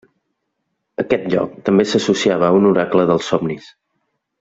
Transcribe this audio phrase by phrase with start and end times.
[1.03, 3.73] Aquest lloc també s'associava a un oracle dels somnis.